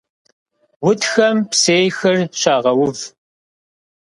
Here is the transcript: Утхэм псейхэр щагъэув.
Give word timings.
Утхэм 0.87 1.37
псейхэр 1.49 2.17
щагъэув. 2.39 2.99